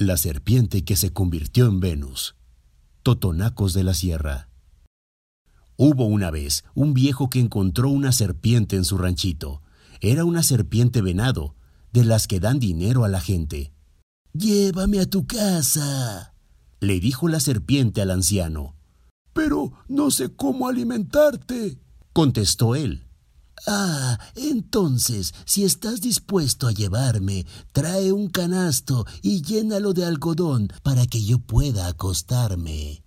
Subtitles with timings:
[0.00, 2.36] La serpiente que se convirtió en Venus.
[3.02, 4.48] Totonacos de la Sierra.
[5.76, 9.60] Hubo una vez un viejo que encontró una serpiente en su ranchito.
[10.00, 11.56] Era una serpiente venado,
[11.92, 13.72] de las que dan dinero a la gente.
[14.34, 16.32] Llévame a tu casa,
[16.78, 18.76] le dijo la serpiente al anciano.
[19.32, 21.76] Pero no sé cómo alimentarte,
[22.12, 23.07] contestó él.
[23.66, 31.06] Ah, entonces, si estás dispuesto a llevarme, trae un canasto y llénalo de algodón para
[31.06, 33.02] que yo pueda acostarme.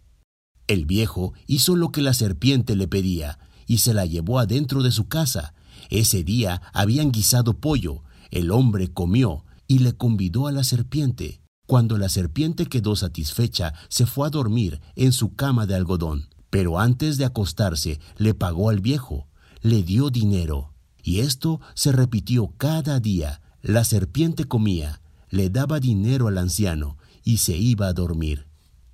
[0.68, 4.92] El viejo hizo lo que la serpiente le pedía y se la llevó adentro de
[4.92, 5.54] su casa.
[5.90, 8.04] Ese día habían guisado pollo.
[8.30, 11.42] El hombre comió y le convidó a la serpiente.
[11.68, 16.30] Cuando la serpiente quedó satisfecha, se fue a dormir en su cama de algodón.
[16.50, 19.28] Pero antes de acostarse, le pagó al viejo
[19.62, 20.74] le dio dinero.
[21.04, 23.42] Y esto se repitió cada día.
[23.62, 28.48] La serpiente comía, le daba dinero al anciano y se iba a dormir.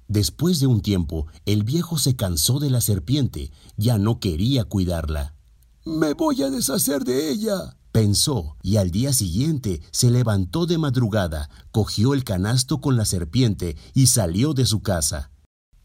[0.08, 5.36] Después de un tiempo, el viejo se cansó de la serpiente, ya no quería cuidarla.
[5.86, 11.50] Me voy a deshacer de ella, pensó, y al día siguiente se levantó de madrugada,
[11.72, 15.32] cogió el canasto con la serpiente y salió de su casa.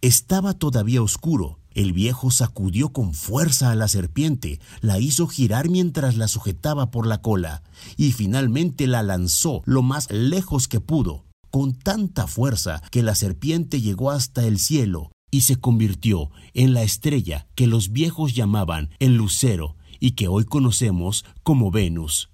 [0.01, 6.17] Estaba todavía oscuro, el viejo sacudió con fuerza a la serpiente, la hizo girar mientras
[6.17, 7.63] la sujetaba por la cola
[7.97, 13.81] y finalmente la lanzó lo más lejos que pudo, con tanta fuerza que la serpiente
[13.81, 19.17] llegó hasta el cielo y se convirtió en la estrella que los viejos llamaban el
[19.17, 22.29] lucero y que hoy conocemos como Venus.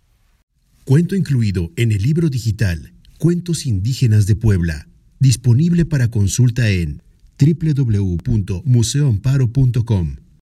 [0.85, 7.03] Cuento incluido en el libro digital Cuentos Indígenas de Puebla, disponible para consulta en
[7.39, 10.28] www.museoamparo.com.